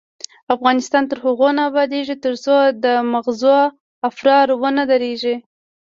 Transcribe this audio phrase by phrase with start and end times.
[0.55, 3.57] افغانستان تر هغو نه ابادیږي، ترڅو د ماغزو
[4.17, 5.35] فرار ونه دریږي.